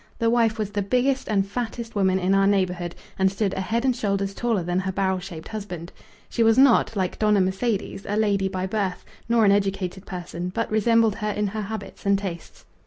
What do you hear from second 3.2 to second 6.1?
stood a head and shoulders taller than her barrel shaped husband.